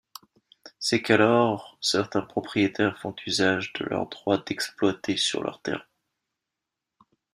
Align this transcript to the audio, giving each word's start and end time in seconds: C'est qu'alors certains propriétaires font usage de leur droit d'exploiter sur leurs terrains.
C'est 0.79 1.03
qu'alors 1.03 1.77
certains 1.79 2.21
propriétaires 2.23 2.97
font 2.97 3.15
usage 3.27 3.71
de 3.73 3.85
leur 3.85 4.07
droit 4.09 4.43
d'exploiter 4.43 5.15
sur 5.15 5.43
leurs 5.43 5.61
terrains. 5.61 5.83